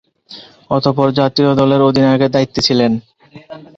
[0.69, 2.91] অতঃপর, জাতীয় দলের অধিনায়কের দায়িত্বে ছিলেন।